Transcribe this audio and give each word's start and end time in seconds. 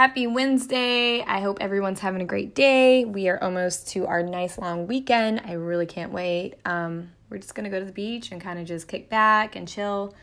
Happy 0.00 0.26
Wednesday. 0.26 1.20
I 1.20 1.42
hope 1.42 1.58
everyone's 1.60 2.00
having 2.00 2.22
a 2.22 2.24
great 2.24 2.54
day. 2.54 3.04
We 3.04 3.28
are 3.28 3.38
almost 3.44 3.88
to 3.88 4.06
our 4.06 4.22
nice 4.22 4.56
long 4.56 4.86
weekend. 4.86 5.42
I 5.44 5.52
really 5.52 5.84
can't 5.84 6.10
wait. 6.10 6.54
Um, 6.64 7.10
we're 7.28 7.36
just 7.36 7.54
going 7.54 7.64
to 7.64 7.70
go 7.70 7.78
to 7.78 7.84
the 7.84 7.92
beach 7.92 8.32
and 8.32 8.40
kind 8.40 8.58
of 8.58 8.64
just 8.64 8.88
kick 8.88 9.10
back 9.10 9.56
and 9.56 9.68
chill. 9.68 10.14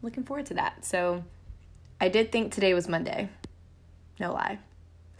Looking 0.00 0.24
forward 0.24 0.46
to 0.46 0.54
that. 0.54 0.82
So, 0.86 1.24
I 2.00 2.08
did 2.08 2.32
think 2.32 2.54
today 2.54 2.72
was 2.72 2.88
Monday. 2.88 3.28
No 4.18 4.32
lie. 4.32 4.60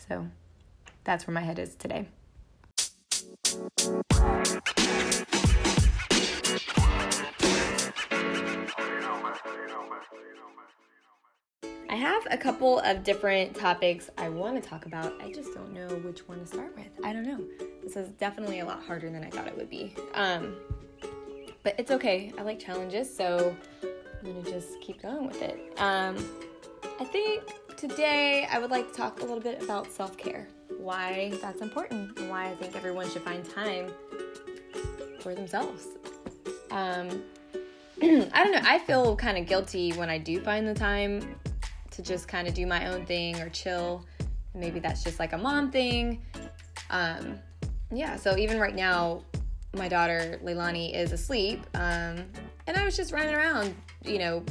So, 0.08 0.26
that's 1.04 1.26
where 1.26 1.34
my 1.34 1.42
head 1.42 1.58
is 1.58 1.74
today. 1.74 2.08
Have 11.98 12.26
a 12.30 12.36
couple 12.36 12.78
of 12.80 13.02
different 13.02 13.56
topics 13.56 14.08
I 14.16 14.28
want 14.28 14.62
to 14.62 14.66
talk 14.66 14.86
about. 14.86 15.12
I 15.20 15.32
just 15.32 15.52
don't 15.52 15.72
know 15.72 15.88
which 15.88 16.26
one 16.28 16.38
to 16.38 16.46
start 16.46 16.74
with. 16.76 16.86
I 17.04 17.12
don't 17.12 17.26
know. 17.26 17.44
This 17.82 17.96
is 17.96 18.10
definitely 18.10 18.60
a 18.60 18.64
lot 18.64 18.82
harder 18.82 19.10
than 19.10 19.24
I 19.24 19.30
thought 19.30 19.48
it 19.48 19.56
would 19.56 19.68
be. 19.68 19.94
Um, 20.14 20.54
but 21.64 21.74
it's 21.76 21.90
okay. 21.90 22.32
I 22.38 22.42
like 22.42 22.60
challenges, 22.60 23.14
so 23.14 23.54
I'm 23.82 24.32
gonna 24.32 24.48
just 24.48 24.80
keep 24.80 25.02
going 25.02 25.26
with 25.26 25.42
it. 25.42 25.72
Um, 25.78 26.16
I 27.00 27.04
think 27.04 27.42
today 27.76 28.46
I 28.50 28.58
would 28.60 28.70
like 28.70 28.92
to 28.92 28.94
talk 28.94 29.20
a 29.20 29.24
little 29.24 29.40
bit 29.40 29.60
about 29.60 29.90
self 29.90 30.16
care, 30.16 30.46
why 30.78 31.32
that's 31.42 31.62
important, 31.62 32.16
and 32.16 32.30
why 32.30 32.48
I 32.48 32.54
think 32.54 32.76
everyone 32.76 33.10
should 33.10 33.22
find 33.22 33.44
time 33.44 33.90
for 35.20 35.34
themselves. 35.34 35.88
Um, 36.70 37.24
I 38.02 38.44
don't 38.44 38.52
know. 38.52 38.62
I 38.62 38.78
feel 38.86 39.16
kind 39.16 39.36
of 39.36 39.46
guilty 39.46 39.92
when 39.92 40.08
I 40.08 40.18
do 40.18 40.40
find 40.40 40.66
the 40.66 40.74
time 40.74 41.34
to 41.98 42.02
just 42.02 42.28
kind 42.28 42.46
of 42.46 42.54
do 42.54 42.64
my 42.64 42.86
own 42.86 43.04
thing 43.04 43.40
or 43.40 43.48
chill. 43.48 44.06
Maybe 44.54 44.78
that's 44.78 45.02
just 45.02 45.18
like 45.18 45.32
a 45.32 45.38
mom 45.38 45.72
thing. 45.72 46.22
Um, 46.90 47.40
yeah, 47.92 48.14
so 48.14 48.36
even 48.36 48.60
right 48.60 48.74
now, 48.74 49.24
my 49.74 49.88
daughter 49.88 50.40
Leilani 50.44 50.94
is 50.94 51.10
asleep, 51.10 51.66
um, 51.74 52.24
and 52.68 52.76
I 52.76 52.84
was 52.84 52.96
just 52.96 53.12
running 53.12 53.34
around, 53.34 53.74
you 54.04 54.20
know, 54.20 54.44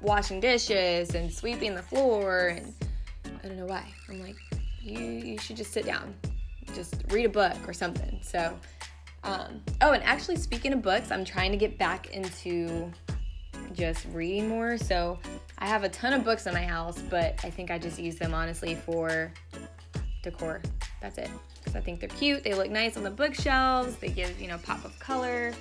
washing 0.00 0.40
dishes 0.40 1.14
and 1.14 1.30
sweeping 1.30 1.74
the 1.74 1.82
floor, 1.82 2.48
and 2.56 2.74
I 3.44 3.48
don't 3.48 3.58
know 3.58 3.66
why. 3.66 3.84
I'm 4.08 4.22
like, 4.22 4.36
you 4.80 4.98
you 4.98 5.38
should 5.38 5.58
just 5.58 5.72
sit 5.74 5.84
down, 5.84 6.14
just 6.74 6.94
read 7.10 7.26
a 7.26 7.28
book 7.28 7.56
or 7.68 7.74
something. 7.74 8.18
So, 8.22 8.58
um, 9.24 9.60
oh, 9.82 9.92
and 9.92 10.02
actually, 10.04 10.36
speaking 10.36 10.72
of 10.72 10.80
books, 10.80 11.10
I'm 11.10 11.24
trying 11.26 11.50
to 11.50 11.58
get 11.58 11.76
back 11.76 12.14
into 12.14 12.90
just 13.74 14.06
reading 14.14 14.48
more. 14.48 14.78
So 14.78 15.18
I 15.60 15.66
have 15.66 15.82
a 15.82 15.88
ton 15.88 16.12
of 16.12 16.24
books 16.24 16.46
in 16.46 16.54
my 16.54 16.64
house, 16.64 17.02
but 17.10 17.38
I 17.44 17.50
think 17.50 17.70
I 17.70 17.78
just 17.78 17.98
use 17.98 18.16
them 18.16 18.32
honestly 18.32 18.76
for 18.76 19.32
decor. 20.22 20.62
That's 21.00 21.18
it. 21.18 21.30
Because 21.58 21.74
I 21.74 21.80
think 21.80 22.00
they're 22.00 22.08
cute. 22.08 22.44
They 22.44 22.54
look 22.54 22.70
nice 22.70 22.96
on 22.96 23.02
the 23.02 23.10
bookshelves. 23.10 23.96
They 23.96 24.08
give, 24.08 24.40
you 24.40 24.48
know, 24.48 24.58
pop 24.58 24.84
of 24.84 24.98
color. 25.00 25.52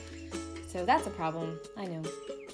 So 0.67 0.86
that's 0.86 1.08
a 1.08 1.09
problem. 1.09 1.59
I 1.78 1.86
know. 1.86 2.04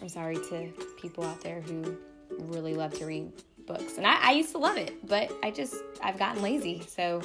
I'm 0.01 0.09
sorry 0.09 0.35
to 0.35 0.71
people 0.97 1.23
out 1.25 1.41
there 1.41 1.61
who 1.61 1.97
really 2.39 2.75
love 2.75 2.93
to 2.99 3.05
read 3.05 3.31
books. 3.65 3.97
And 3.97 4.07
I, 4.07 4.29
I 4.29 4.31
used 4.31 4.51
to 4.51 4.57
love 4.57 4.77
it, 4.77 5.05
but 5.07 5.31
I 5.43 5.51
just, 5.51 5.75
I've 6.01 6.17
gotten 6.17 6.41
lazy. 6.41 6.81
So 6.87 7.21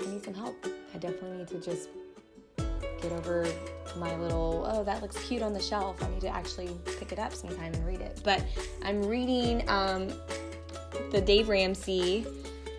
I 0.00 0.10
need 0.10 0.24
some 0.24 0.34
help. 0.34 0.66
I 0.94 0.98
definitely 0.98 1.38
need 1.38 1.48
to 1.48 1.60
just 1.60 1.90
get 3.00 3.12
over 3.12 3.46
my 3.96 4.14
little, 4.16 4.68
oh, 4.70 4.84
that 4.84 5.02
looks 5.02 5.16
cute 5.26 5.42
on 5.42 5.52
the 5.52 5.60
shelf. 5.60 6.02
I 6.02 6.08
need 6.10 6.20
to 6.22 6.28
actually 6.28 6.70
pick 6.98 7.12
it 7.12 7.18
up 7.18 7.32
sometime 7.32 7.72
and 7.72 7.86
read 7.86 8.00
it. 8.00 8.20
But 8.24 8.42
I'm 8.82 9.02
reading 9.04 9.68
um, 9.68 10.08
the 11.10 11.20
Dave 11.20 11.48
Ramsey 11.48 12.26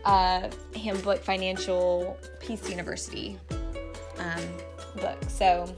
uh, 0.05 0.49
Handbook 0.75 1.23
Financial 1.23 2.17
Peace 2.39 2.69
University 2.69 3.37
um, 4.19 4.43
book. 5.01 5.17
So, 5.27 5.75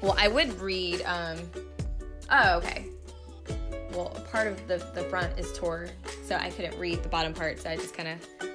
well, 0.00 0.14
I 0.18 0.28
would 0.28 0.58
read, 0.60 1.02
um, 1.02 1.38
oh, 2.30 2.58
okay. 2.58 2.86
Well, 3.92 4.10
part 4.30 4.46
of 4.46 4.66
the, 4.68 4.76
the 4.94 5.02
front 5.04 5.38
is 5.38 5.52
tore, 5.52 5.88
so 6.24 6.36
I 6.36 6.50
couldn't 6.50 6.78
read 6.78 7.02
the 7.02 7.08
bottom 7.08 7.34
part, 7.34 7.58
so 7.58 7.70
I 7.70 7.76
just 7.76 7.94
kind 7.94 8.08
of 8.08 8.49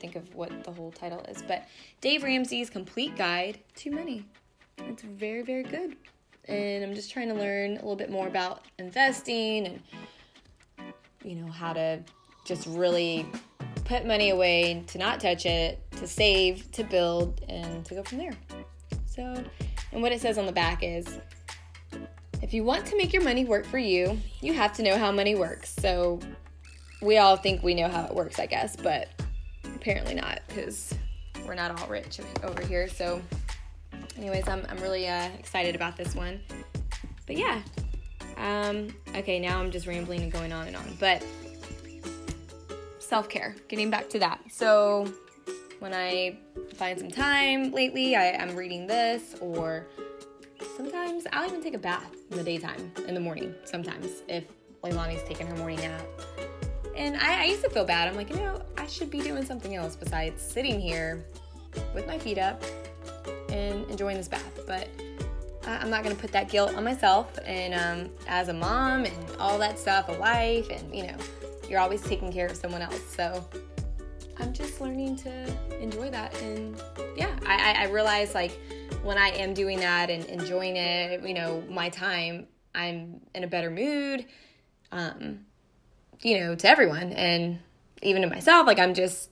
think 0.00 0.16
of 0.16 0.34
what 0.34 0.64
the 0.64 0.72
whole 0.72 0.90
title 0.90 1.20
is, 1.28 1.42
but 1.42 1.66
Dave 2.00 2.22
Ramsey's 2.22 2.70
Complete 2.70 3.16
Guide 3.16 3.58
to 3.76 3.90
Money. 3.90 4.24
It's 4.78 5.02
very, 5.02 5.42
very 5.42 5.62
good. 5.62 5.96
And 6.48 6.82
I'm 6.82 6.94
just 6.94 7.12
trying 7.12 7.28
to 7.28 7.34
learn 7.34 7.72
a 7.72 7.74
little 7.74 7.96
bit 7.96 8.10
more 8.10 8.26
about 8.26 8.64
investing 8.78 9.66
and, 9.66 9.80
you 11.22 11.36
know, 11.36 11.50
how 11.50 11.72
to 11.74 12.00
just 12.44 12.66
really 12.66 13.26
put 13.84 14.06
money 14.06 14.30
away, 14.30 14.82
to 14.88 14.98
not 14.98 15.20
touch 15.20 15.46
it, 15.46 15.78
to 15.92 16.06
save, 16.06 16.70
to 16.72 16.82
build, 16.82 17.42
and 17.48 17.84
to 17.84 17.94
go 17.94 18.02
from 18.02 18.18
there. 18.18 18.32
So, 19.06 19.44
and 19.92 20.02
what 20.02 20.12
it 20.12 20.20
says 20.20 20.38
on 20.38 20.46
the 20.46 20.52
back 20.52 20.82
is 20.82 21.18
if 22.40 22.54
you 22.54 22.64
want 22.64 22.86
to 22.86 22.96
make 22.96 23.12
your 23.12 23.22
money 23.22 23.44
work 23.44 23.66
for 23.66 23.78
you, 23.78 24.18
you 24.40 24.54
have 24.54 24.72
to 24.74 24.82
know 24.82 24.96
how 24.96 25.12
money 25.12 25.34
works. 25.34 25.74
So, 25.74 26.20
we 27.02 27.18
all 27.18 27.36
think 27.36 27.62
we 27.62 27.74
know 27.74 27.88
how 27.88 28.04
it 28.04 28.14
works, 28.14 28.38
I 28.38 28.46
guess, 28.46 28.76
but 28.76 29.08
apparently 29.80 30.14
not 30.14 30.40
because 30.48 30.94
we're 31.46 31.54
not 31.54 31.80
all 31.80 31.88
rich 31.88 32.20
over 32.42 32.62
here. 32.62 32.86
So, 32.86 33.22
anyways, 34.16 34.46
I'm, 34.46 34.66
I'm 34.68 34.78
really 34.78 35.08
uh, 35.08 35.28
excited 35.38 35.74
about 35.74 35.96
this 35.96 36.14
one. 36.14 36.40
But 37.26 37.38
yeah, 37.38 37.62
um, 38.36 38.94
okay, 39.16 39.38
now 39.38 39.58
I'm 39.58 39.70
just 39.70 39.86
rambling 39.86 40.22
and 40.22 40.30
going 40.30 40.52
on 40.52 40.66
and 40.66 40.76
on. 40.76 40.96
But 41.00 41.24
self 42.98 43.28
care, 43.28 43.56
getting 43.68 43.88
back 43.90 44.10
to 44.10 44.18
that. 44.18 44.40
So, 44.50 45.10
when 45.78 45.94
I 45.94 46.38
find 46.74 46.98
some 46.98 47.10
time 47.10 47.72
lately, 47.72 48.16
I, 48.16 48.32
I'm 48.32 48.54
reading 48.54 48.86
this, 48.86 49.34
or 49.40 49.86
sometimes 50.76 51.26
I'll 51.32 51.48
even 51.48 51.62
take 51.62 51.74
a 51.74 51.78
bath 51.78 52.14
in 52.30 52.36
the 52.36 52.44
daytime, 52.44 52.92
in 53.08 53.14
the 53.14 53.20
morning, 53.20 53.54
sometimes, 53.64 54.22
if 54.28 54.44
Leilani's 54.84 55.26
taking 55.26 55.46
her 55.46 55.56
morning 55.56 55.78
nap. 55.80 56.02
And 56.96 57.16
I, 57.16 57.42
I 57.42 57.44
used 57.44 57.64
to 57.64 57.70
feel 57.70 57.86
bad. 57.86 58.08
I'm 58.08 58.14
like, 58.14 58.28
you 58.28 58.36
know, 58.36 58.60
should 58.90 59.10
be 59.10 59.20
doing 59.20 59.44
something 59.44 59.74
else 59.76 59.96
besides 59.96 60.42
sitting 60.42 60.80
here 60.80 61.24
with 61.94 62.06
my 62.06 62.18
feet 62.18 62.38
up 62.38 62.62
and 63.50 63.88
enjoying 63.90 64.16
this 64.16 64.28
bath. 64.28 64.60
But 64.66 64.88
I'm 65.66 65.90
not 65.90 66.02
going 66.02 66.14
to 66.14 66.20
put 66.20 66.32
that 66.32 66.48
guilt 66.48 66.74
on 66.74 66.84
myself. 66.84 67.38
And 67.44 67.74
um, 67.74 68.12
as 68.26 68.48
a 68.48 68.54
mom 68.54 69.04
and 69.04 69.36
all 69.38 69.58
that 69.58 69.78
stuff, 69.78 70.08
a 70.08 70.18
wife, 70.18 70.68
and 70.70 70.94
you 70.94 71.06
know, 71.06 71.16
you're 71.68 71.80
always 71.80 72.02
taking 72.02 72.32
care 72.32 72.46
of 72.46 72.56
someone 72.56 72.82
else. 72.82 73.02
So 73.14 73.44
I'm 74.38 74.52
just 74.52 74.80
learning 74.80 75.16
to 75.16 75.80
enjoy 75.80 76.10
that. 76.10 76.34
And 76.42 76.80
yeah, 77.16 77.36
I, 77.46 77.74
I 77.78 77.84
realize 77.90 78.34
like 78.34 78.58
when 79.02 79.18
I 79.18 79.28
am 79.28 79.54
doing 79.54 79.80
that 79.80 80.10
and 80.10 80.24
enjoying 80.24 80.76
it, 80.76 81.22
you 81.22 81.34
know, 81.34 81.62
my 81.68 81.88
time, 81.90 82.46
I'm 82.74 83.20
in 83.34 83.44
a 83.44 83.48
better 83.48 83.70
mood. 83.70 84.26
Um, 84.92 85.40
you 86.20 86.38
know, 86.40 86.54
to 86.54 86.68
everyone 86.68 87.12
and 87.12 87.60
even 88.02 88.22
to 88.22 88.28
myself. 88.28 88.66
Like 88.66 88.78
I'm 88.78 88.94
just, 88.94 89.30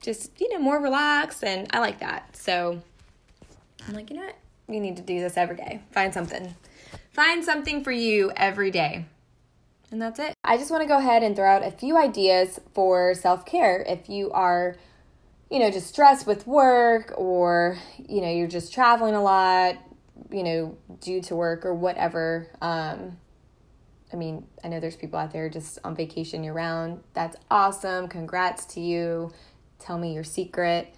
just, 0.00 0.40
you 0.40 0.52
know, 0.52 0.58
more 0.58 0.80
relaxed 0.80 1.44
and 1.44 1.68
I 1.72 1.78
like 1.80 2.00
that. 2.00 2.36
So 2.36 2.82
I'm 3.86 3.94
like, 3.94 4.10
you 4.10 4.16
know 4.16 4.24
what? 4.24 4.36
You 4.68 4.80
need 4.80 4.96
to 4.96 5.02
do 5.02 5.20
this 5.20 5.36
every 5.36 5.56
day. 5.56 5.82
Find 5.92 6.12
something. 6.14 6.54
Find 7.12 7.44
something 7.44 7.84
for 7.84 7.92
you 7.92 8.32
every 8.36 8.70
day. 8.70 9.06
And 9.90 10.00
that's 10.00 10.18
it. 10.18 10.34
I 10.42 10.56
just 10.56 10.70
want 10.70 10.82
to 10.82 10.88
go 10.88 10.98
ahead 10.98 11.22
and 11.22 11.36
throw 11.36 11.48
out 11.48 11.64
a 11.64 11.70
few 11.70 11.96
ideas 11.96 12.58
for 12.72 13.14
self 13.14 13.46
care 13.46 13.84
if 13.86 14.08
you 14.08 14.30
are, 14.32 14.76
you 15.50 15.58
know, 15.58 15.70
just 15.70 15.86
stressed 15.86 16.26
with 16.26 16.46
work 16.46 17.14
or, 17.16 17.78
you 18.08 18.20
know, 18.20 18.30
you're 18.30 18.48
just 18.48 18.72
traveling 18.72 19.14
a 19.14 19.22
lot, 19.22 19.76
you 20.30 20.42
know, 20.42 20.76
due 21.00 21.20
to 21.22 21.36
work 21.36 21.64
or 21.64 21.74
whatever. 21.74 22.48
Um, 22.60 23.18
I 24.14 24.16
mean, 24.16 24.46
I 24.62 24.68
know 24.68 24.78
there's 24.78 24.94
people 24.94 25.18
out 25.18 25.32
there 25.32 25.48
just 25.48 25.80
on 25.82 25.96
vacation 25.96 26.44
year 26.44 26.52
round. 26.52 27.02
That's 27.14 27.36
awesome. 27.50 28.06
Congrats 28.06 28.64
to 28.66 28.80
you. 28.80 29.32
Tell 29.80 29.98
me 29.98 30.14
your 30.14 30.22
secret. 30.22 30.94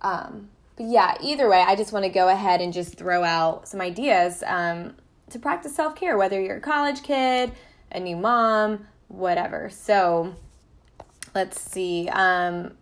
Um, 0.00 0.48
but 0.76 0.86
yeah, 0.86 1.14
either 1.20 1.46
way, 1.50 1.60
I 1.60 1.76
just 1.76 1.92
want 1.92 2.06
to 2.06 2.08
go 2.08 2.30
ahead 2.30 2.62
and 2.62 2.72
just 2.72 2.96
throw 2.96 3.22
out 3.22 3.68
some 3.68 3.82
ideas 3.82 4.42
um, 4.46 4.94
to 5.28 5.38
practice 5.38 5.76
self 5.76 5.94
care, 5.94 6.16
whether 6.16 6.40
you're 6.40 6.56
a 6.56 6.60
college 6.60 7.02
kid, 7.02 7.52
a 7.92 8.00
new 8.00 8.16
mom, 8.16 8.86
whatever. 9.08 9.68
So 9.68 10.34
let's 11.34 11.60
see. 11.60 12.08
Um, 12.08 12.72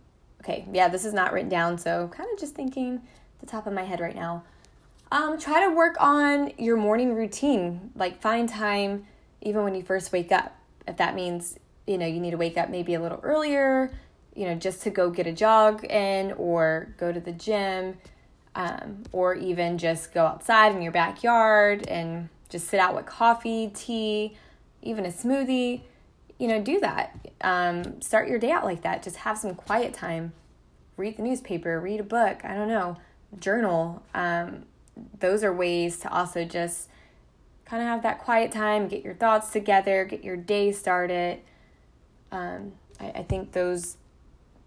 okay, 0.41 0.65
yeah, 0.71 0.87
this 0.87 1.03
is 1.03 1.13
not 1.13 1.33
written 1.33 1.49
down, 1.49 1.77
so 1.77 2.07
kind 2.07 2.29
of 2.31 2.39
just 2.39 2.55
thinking 2.55 3.01
the 3.41 3.47
top 3.47 3.67
of 3.67 3.73
my 3.73 3.83
head 3.83 3.99
right 3.99 4.15
now. 4.15 4.45
Um, 5.11 5.37
try 5.37 5.67
to 5.67 5.75
work 5.75 5.97
on 5.99 6.53
your 6.57 6.77
morning 6.77 7.13
routine. 7.13 7.91
Like, 7.95 8.21
find 8.21 8.47
time 8.47 9.07
even 9.43 9.63
when 9.63 9.75
you 9.75 9.83
first 9.83 10.11
wake 10.11 10.31
up. 10.31 10.55
If 10.87 10.97
that 10.97 11.13
means, 11.13 11.59
you 11.85 11.97
know, 11.97 12.07
you 12.07 12.19
need 12.19 12.31
to 12.31 12.37
wake 12.37 12.57
up 12.57 12.69
maybe 12.69 12.95
a 12.95 12.99
little 12.99 13.19
earlier, 13.21 13.93
you 14.35 14.45
know, 14.45 14.55
just 14.55 14.81
to 14.83 14.89
go 14.89 15.11
get 15.11 15.27
a 15.27 15.31
jog 15.31 15.85
in 15.85 16.31
or 16.33 16.93
go 16.97 17.11
to 17.11 17.19
the 17.19 17.31
gym, 17.31 17.97
um, 18.55 19.03
or 19.11 19.35
even 19.35 19.77
just 19.77 20.13
go 20.13 20.25
outside 20.25 20.75
in 20.75 20.81
your 20.81 20.91
backyard 20.91 21.87
and 21.87 22.29
just 22.49 22.67
sit 22.67 22.79
out 22.79 22.95
with 22.95 23.05
coffee, 23.05 23.71
tea, 23.73 24.35
even 24.81 25.05
a 25.05 25.09
smoothie. 25.09 25.81
you 26.39 26.47
know, 26.47 26.61
do 26.61 26.79
that. 26.79 27.15
Um, 27.41 28.01
start 28.01 28.27
your 28.27 28.39
day 28.39 28.51
out 28.51 28.65
like 28.65 28.81
that. 28.81 29.03
Just 29.03 29.17
have 29.17 29.37
some 29.37 29.55
quiet 29.55 29.93
time. 29.93 30.33
Read 30.97 31.17
the 31.17 31.23
newspaper, 31.23 31.79
read 31.79 31.99
a 31.99 32.03
book, 32.03 32.43
I 32.43 32.53
don't 32.53 32.67
know, 32.67 32.97
journal. 33.39 34.03
Um, 34.13 34.63
those 35.19 35.43
are 35.43 35.53
ways 35.53 35.97
to 35.99 36.11
also 36.11 36.45
just 36.45 36.89
kind 37.65 37.81
of 37.81 37.87
have 37.87 38.03
that 38.03 38.19
quiet 38.19 38.51
time, 38.51 38.87
get 38.87 39.03
your 39.03 39.13
thoughts 39.13 39.51
together, 39.51 40.05
get 40.05 40.23
your 40.23 40.37
day 40.37 40.71
started. 40.71 41.39
Um, 42.31 42.73
I, 42.99 43.07
I 43.07 43.23
think 43.23 43.51
those 43.51 43.97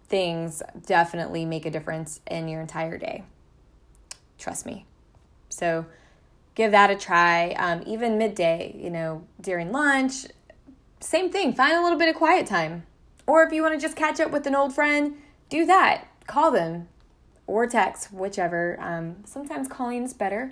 things 0.07 0.63
definitely 0.85 1.45
make 1.45 1.65
a 1.65 1.71
difference 1.71 2.21
in 2.27 2.47
your 2.47 2.61
entire 2.61 2.97
day. 2.97 3.23
Trust 4.37 4.65
me. 4.65 4.85
So 5.49 5.85
give 6.55 6.71
that 6.71 6.89
a 6.89 6.95
try. 6.95 7.51
Um, 7.51 7.83
even 7.85 8.17
midday, 8.17 8.75
you 8.77 8.89
know, 8.89 9.25
during 9.39 9.71
lunch, 9.71 10.25
same 10.99 11.31
thing. 11.31 11.53
Find 11.53 11.77
a 11.77 11.83
little 11.83 11.99
bit 11.99 12.09
of 12.09 12.15
quiet 12.15 12.47
time. 12.47 12.85
Or 13.25 13.43
if 13.43 13.51
you 13.51 13.61
want 13.61 13.73
to 13.75 13.79
just 13.79 13.97
catch 13.97 14.19
up 14.19 14.31
with 14.31 14.47
an 14.47 14.55
old 14.55 14.73
friend, 14.73 15.15
do 15.49 15.65
that. 15.65 16.07
Call 16.25 16.51
them 16.51 16.87
or 17.45 17.65
text, 17.67 18.11
whichever. 18.11 18.77
Um, 18.79 19.17
sometimes 19.25 19.67
calling 19.67 20.03
is 20.03 20.13
better, 20.13 20.51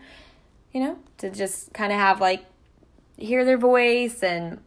you 0.76 0.82
know, 0.82 1.00
to 1.18 1.30
just 1.30 1.72
kind 1.74 1.94
of 1.94 1.98
have 1.98 2.20
like 2.20 2.44
hear 3.18 3.46
their 3.46 3.58
voice 3.58 4.22
and 4.22 4.60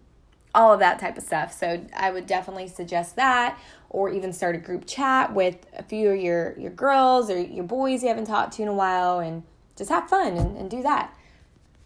all 0.55 0.73
of 0.73 0.81
that 0.81 0.99
type 0.99 1.19
of 1.19 1.23
stuff. 1.23 1.53
So 1.53 1.85
I 1.95 2.11
would 2.11 2.27
definitely 2.27 2.67
suggest 2.69 3.17
that 3.17 3.61
or 3.91 4.09
even 4.09 4.33
start 4.33 4.57
a 4.57 4.59
group 4.59 4.87
chat 4.87 5.35
with 5.35 5.67
a 5.77 5.83
few 5.83 6.09
of 6.09 6.19
your 6.19 6.59
your 6.59 6.71
girls 6.71 7.31
or 7.31 7.39
your 7.39 7.65
boys 7.65 8.03
you 8.03 8.09
haven't 8.09 8.25
talked 8.25 8.55
to 8.55 8.63
in 8.63 8.69
a 8.69 8.73
while 8.73 9.19
and 9.19 9.43
just 9.77 9.91
have 9.91 10.09
fun 10.09 10.39
and, 10.39 10.57
and 10.57 10.71
do 10.71 10.83
that. 10.83 11.15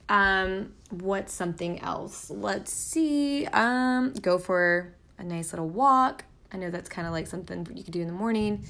Um, 0.08 0.74
what's 0.90 1.34
something 1.34 1.80
else? 1.80 2.30
Let's 2.30 2.72
see. 2.72 3.46
Um, 3.46 4.12
go 4.12 4.38
for 4.38 4.94
a 5.18 5.24
nice 5.24 5.52
little 5.52 5.68
walk. 5.68 6.24
I 6.52 6.58
know 6.58 6.70
that's 6.70 6.88
kind 6.88 7.08
of 7.08 7.12
like 7.12 7.26
something 7.26 7.66
you 7.74 7.82
could 7.82 7.92
do 7.92 8.00
in 8.00 8.06
the 8.06 8.12
morning. 8.12 8.64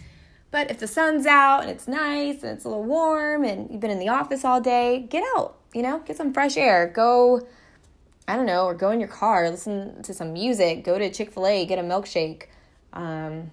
But 0.52 0.70
if 0.70 0.78
the 0.78 0.86
sun's 0.86 1.24
out 1.26 1.62
and 1.62 1.70
it's 1.70 1.88
nice 1.88 2.42
and 2.42 2.52
it's 2.52 2.66
a 2.66 2.68
little 2.68 2.84
warm 2.84 3.42
and 3.42 3.70
you've 3.70 3.80
been 3.80 3.90
in 3.90 3.98
the 3.98 4.10
office 4.10 4.44
all 4.44 4.60
day, 4.60 5.06
get 5.08 5.24
out, 5.34 5.56
you 5.72 5.80
know, 5.80 6.00
get 6.00 6.18
some 6.18 6.32
fresh 6.34 6.58
air. 6.58 6.86
Go, 6.94 7.48
I 8.28 8.36
don't 8.36 8.44
know, 8.44 8.66
or 8.66 8.74
go 8.74 8.90
in 8.90 9.00
your 9.00 9.08
car, 9.08 9.48
listen 9.48 10.02
to 10.02 10.12
some 10.12 10.34
music, 10.34 10.84
go 10.84 10.98
to 10.98 11.10
Chick 11.10 11.32
fil 11.32 11.46
A, 11.46 11.64
get 11.64 11.78
a 11.78 11.82
milkshake. 11.82 12.44
Um, 12.92 13.50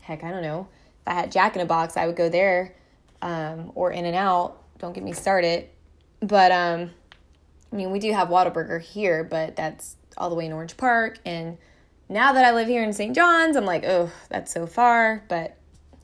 heck, 0.00 0.24
I 0.24 0.32
don't 0.32 0.42
know. 0.42 0.66
If 1.02 1.08
I 1.08 1.14
had 1.14 1.30
Jack 1.30 1.54
in 1.54 1.62
a 1.62 1.66
Box, 1.66 1.96
I 1.96 2.08
would 2.08 2.16
go 2.16 2.28
there 2.28 2.74
um, 3.22 3.70
or 3.76 3.92
In 3.92 4.04
and 4.04 4.16
Out. 4.16 4.60
Don't 4.78 4.92
get 4.92 5.04
me 5.04 5.12
started. 5.12 5.68
But, 6.18 6.50
um, 6.50 6.90
I 7.72 7.76
mean, 7.76 7.92
we 7.92 8.00
do 8.00 8.12
have 8.12 8.26
Whataburger 8.26 8.80
here, 8.80 9.22
but 9.22 9.54
that's 9.54 9.94
all 10.16 10.28
the 10.28 10.34
way 10.34 10.46
in 10.46 10.52
Orange 10.52 10.76
Park. 10.76 11.20
And 11.24 11.58
now 12.08 12.32
that 12.32 12.44
I 12.44 12.50
live 12.50 12.66
here 12.66 12.82
in 12.82 12.92
St. 12.92 13.14
John's, 13.14 13.54
I'm 13.54 13.64
like, 13.64 13.84
oh, 13.84 14.10
that's 14.28 14.52
so 14.52 14.66
far, 14.66 15.24
but 15.28 15.56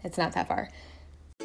it's 0.06 0.16
not 0.16 0.32
that 0.32 0.48
far. 0.48 0.70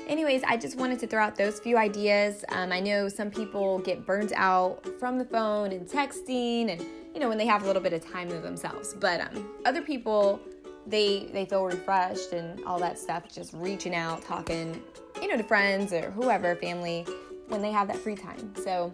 Anyways, 0.08 0.44
I 0.44 0.58
just 0.58 0.78
wanted 0.78 1.00
to 1.00 1.08
throw 1.08 1.22
out 1.22 1.36
those 1.36 1.60
few 1.60 1.78
ideas. 1.78 2.46
Um, 2.50 2.72
I 2.72 2.80
know 2.80 3.10
some 3.10 3.30
people 3.30 3.80
get 3.80 4.06
burnt 4.06 4.32
out 4.36 4.86
from 5.00 5.18
the 5.18 5.26
phone 5.26 5.72
and 5.72 5.88
texting, 5.88 6.72
and 6.72 6.82
you 7.14 7.20
know 7.20 7.28
when 7.28 7.38
they 7.38 7.46
have 7.46 7.64
a 7.64 7.66
little 7.66 7.82
bit 7.82 7.94
of 7.94 8.10
time 8.10 8.30
to 8.30 8.40
themselves. 8.40 8.94
But 8.94 9.22
um, 9.22 9.50
other 9.66 9.82
people, 9.82 10.40
they 10.88 11.30
they 11.34 11.46
feel 11.46 11.66
refreshed 11.66 12.34
and 12.34 12.64
all 12.66 12.80
that 12.80 12.98
stuff, 12.98 13.24
just 13.34 13.54
reaching 13.54 13.96
out, 13.96 14.22
talking, 14.24 14.82
you 15.22 15.28
know, 15.28 15.38
to 15.38 15.44
friends 15.44 15.92
or 15.92 16.12
whoever, 16.12 16.56
family, 16.56 17.06
when 17.48 17.62
they 17.62 17.72
have 17.72 17.88
that 17.88 17.98
free 17.98 18.16
time. 18.16 18.54
So 18.64 18.94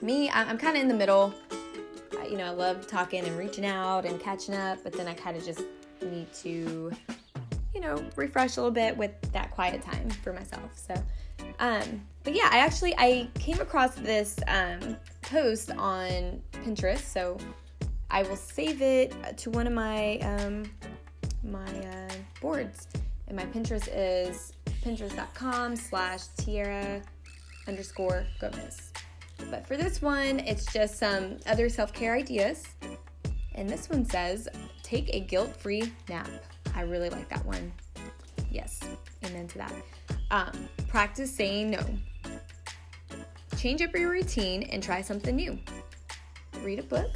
me, 0.00 0.30
I'm 0.30 0.58
kind 0.58 0.76
of 0.76 0.82
in 0.82 0.88
the 0.88 0.94
middle. 0.94 1.34
You 2.28 2.36
know, 2.36 2.46
I 2.46 2.50
love 2.50 2.88
talking 2.88 3.24
and 3.24 3.38
reaching 3.38 3.64
out 3.64 4.04
and 4.04 4.20
catching 4.20 4.54
up, 4.54 4.78
but 4.82 4.92
then 4.92 5.06
I 5.06 5.14
kind 5.14 5.36
of 5.36 5.44
just 5.44 5.62
need 6.02 6.32
to, 6.34 6.90
you 7.76 7.82
know, 7.82 8.02
refresh 8.16 8.56
a 8.56 8.60
little 8.60 8.72
bit 8.72 8.96
with 8.96 9.12
that 9.32 9.50
quiet 9.50 9.82
time 9.82 10.08
for 10.08 10.32
myself. 10.32 10.70
So, 10.74 10.94
um, 11.58 12.00
but 12.24 12.34
yeah, 12.34 12.48
I 12.50 12.60
actually 12.60 12.94
I 12.96 13.28
came 13.34 13.60
across 13.60 13.94
this 13.96 14.38
um, 14.48 14.96
post 15.20 15.70
on 15.72 16.40
Pinterest, 16.52 17.00
so 17.00 17.36
I 18.10 18.22
will 18.22 18.36
save 18.36 18.80
it 18.80 19.12
to 19.36 19.50
one 19.50 19.66
of 19.66 19.74
my 19.74 20.16
um, 20.20 20.64
my 21.44 21.66
uh, 21.66 22.14
boards, 22.40 22.88
and 23.28 23.36
my 23.36 23.44
Pinterest 23.44 23.90
is 23.94 24.54
pinterest.com 24.82 25.76
slash 25.76 26.28
Tierra 26.38 27.02
underscore 27.68 28.24
Gomez. 28.40 28.90
But 29.50 29.66
for 29.66 29.76
this 29.76 30.00
one, 30.00 30.40
it's 30.40 30.64
just 30.72 30.98
some 30.98 31.36
other 31.46 31.68
self 31.68 31.92
care 31.92 32.14
ideas. 32.14 32.64
And 33.54 33.68
this 33.68 33.90
one 33.90 34.06
says, 34.06 34.48
take 34.82 35.14
a 35.14 35.20
guilt 35.20 35.54
free 35.56 35.92
nap. 36.08 36.28
I 36.76 36.82
really 36.82 37.10
like 37.10 37.28
that 37.30 37.44
one. 37.44 37.72
Yes, 38.50 38.80
amen 39.24 39.48
to 39.48 39.58
that. 39.58 39.72
Um, 40.30 40.68
practice 40.88 41.34
saying 41.34 41.70
no. 41.70 41.80
Change 43.56 43.80
up 43.80 43.94
your 43.96 44.10
routine 44.10 44.64
and 44.64 44.82
try 44.82 45.00
something 45.00 45.34
new. 45.34 45.58
Read 46.60 46.78
a 46.78 46.82
book. 46.82 47.10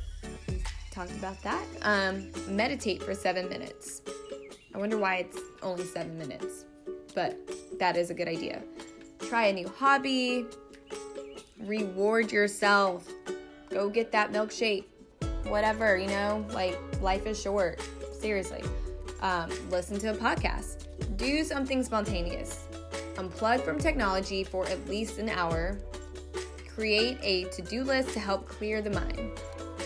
We 0.48 0.62
talked 0.90 1.12
about 1.12 1.40
that. 1.42 1.62
Um, 1.82 2.30
meditate 2.48 3.02
for 3.02 3.14
seven 3.14 3.48
minutes. 3.48 4.00
I 4.74 4.78
wonder 4.78 4.96
why 4.96 5.16
it's 5.16 5.38
only 5.62 5.84
seven 5.84 6.16
minutes, 6.16 6.64
but 7.14 7.36
that 7.78 7.96
is 7.96 8.10
a 8.10 8.14
good 8.14 8.28
idea. 8.28 8.62
Try 9.28 9.46
a 9.46 9.52
new 9.52 9.68
hobby, 9.68 10.46
reward 11.60 12.32
yourself. 12.32 13.06
Go 13.68 13.90
get 13.90 14.10
that 14.12 14.32
milkshake. 14.32 14.84
Whatever, 15.44 15.98
you 15.98 16.06
know, 16.06 16.46
like 16.52 16.78
life 17.02 17.26
is 17.26 17.40
short. 17.40 17.80
Seriously. 18.18 18.62
Um, 19.20 19.50
listen 19.70 19.98
to 20.00 20.08
a 20.08 20.14
podcast. 20.14 20.86
Do 21.16 21.44
something 21.44 21.82
spontaneous. 21.82 22.66
Unplug 23.14 23.62
from 23.64 23.78
technology 23.78 24.44
for 24.44 24.66
at 24.66 24.88
least 24.88 25.18
an 25.18 25.28
hour. 25.28 25.78
Create 26.74 27.18
a 27.22 27.44
to 27.50 27.62
do 27.62 27.84
list 27.84 28.14
to 28.14 28.20
help 28.20 28.48
clear 28.48 28.80
the 28.80 28.90
mind. 28.90 29.38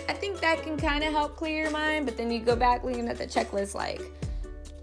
I 0.09 0.13
think 0.13 0.41
that 0.41 0.63
can 0.63 0.77
kind 0.77 1.03
of 1.03 1.13
help 1.13 1.37
clear 1.37 1.63
your 1.63 1.71
mind, 1.71 2.07
but 2.07 2.17
then 2.17 2.31
you 2.31 2.39
go 2.39 2.55
back 2.55 2.85
looking 2.85 3.09
at 3.09 3.19
the 3.19 3.27
checklist 3.27 3.75
like, 3.75 4.03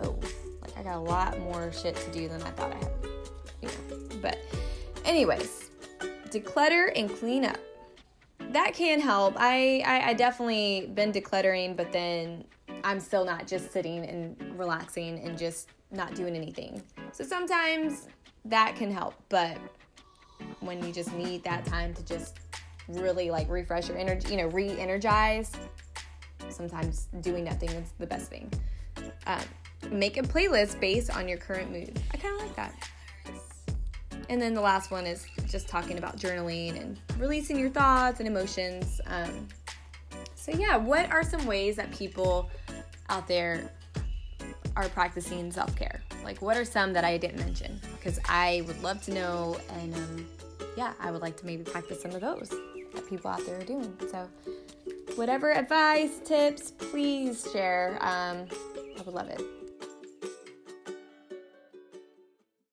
oh, 0.01 0.19
like 0.61 0.77
I 0.77 0.83
got 0.83 0.95
a 0.95 0.99
lot 0.99 1.39
more 1.39 1.71
shit 1.71 1.95
to 1.95 2.11
do 2.11 2.27
than 2.27 2.41
I 2.41 2.49
thought 2.49 2.73
I 2.73 2.75
had. 2.75 2.91
You 3.61 3.67
know. 3.67 4.17
But, 4.21 4.39
anyways, 5.05 5.69
declutter 6.29 6.91
and 6.95 7.09
clean 7.09 7.45
up. 7.45 7.57
That 8.49 8.73
can 8.73 8.99
help. 8.99 9.35
I, 9.37 9.81
I, 9.85 10.09
I 10.09 10.13
definitely 10.13 10.91
been 10.93 11.13
decluttering, 11.13 11.77
but 11.77 11.93
then 11.93 12.43
I'm 12.83 12.99
still 12.99 13.25
not 13.25 13.47
just 13.47 13.71
sitting 13.71 14.05
and 14.05 14.57
relaxing 14.57 15.19
and 15.19 15.37
just 15.37 15.69
not 15.91 16.15
doing 16.15 16.35
anything. 16.35 16.81
So 17.11 17.23
sometimes 17.23 18.07
that 18.45 18.75
can 18.75 18.91
help, 18.91 19.15
but 19.29 19.57
when 20.59 20.83
you 20.85 20.91
just 20.91 21.13
need 21.13 21.43
that 21.43 21.65
time 21.65 21.93
to 21.93 22.05
just 22.05 22.39
really 22.87 23.29
like 23.29 23.49
refresh 23.49 23.87
your 23.87 23.97
energy, 23.97 24.29
you 24.29 24.37
know, 24.37 24.47
re 24.47 24.69
energize, 24.77 25.51
sometimes 26.49 27.07
doing 27.21 27.43
nothing 27.43 27.69
is 27.69 27.91
the 27.99 28.07
best 28.07 28.29
thing. 28.29 28.51
Um, 29.27 29.41
make 29.91 30.17
a 30.17 30.21
playlist 30.21 30.79
based 30.79 31.15
on 31.15 31.27
your 31.27 31.37
current 31.37 31.71
mood. 31.71 31.99
I 32.13 32.17
kind 32.17 32.35
of 32.35 32.41
like 32.41 32.55
that. 32.55 32.73
And 34.29 34.41
then 34.41 34.53
the 34.53 34.61
last 34.61 34.91
one 34.91 35.05
is 35.05 35.25
just 35.49 35.67
talking 35.67 35.97
about 35.97 36.17
journaling 36.17 36.79
and 36.79 36.99
releasing 37.17 37.59
your 37.59 37.69
thoughts 37.69 38.19
and 38.19 38.27
emotions. 38.27 39.01
Um, 39.07 39.47
so, 40.35 40.51
yeah, 40.53 40.77
what 40.77 41.11
are 41.11 41.23
some 41.23 41.45
ways 41.45 41.75
that 41.75 41.91
people 41.91 42.49
out 43.11 43.27
there 43.27 43.69
are 44.75 44.89
practicing 44.89 45.51
self 45.51 45.75
care? 45.75 46.01
Like, 46.23 46.41
what 46.41 46.57
are 46.57 46.65
some 46.65 46.93
that 46.93 47.03
I 47.03 47.17
didn't 47.17 47.39
mention? 47.39 47.79
Because 47.97 48.19
I 48.27 48.63
would 48.65 48.81
love 48.81 49.01
to 49.03 49.13
know, 49.13 49.57
and 49.73 49.93
um, 49.93 50.25
yeah, 50.77 50.93
I 50.99 51.11
would 51.11 51.21
like 51.21 51.37
to 51.37 51.45
maybe 51.45 51.63
practice 51.63 52.01
some 52.01 52.11
of 52.11 52.21
those 52.21 52.49
that 52.93 53.07
people 53.07 53.29
out 53.29 53.45
there 53.45 53.59
are 53.59 53.63
doing. 53.63 53.95
So, 54.09 54.27
whatever 55.15 55.51
advice, 55.51 56.19
tips, 56.23 56.71
please 56.71 57.47
share. 57.51 57.97
Um, 58.01 58.47
I 58.97 59.01
would 59.05 59.13
love 59.13 59.29
it. 59.29 59.60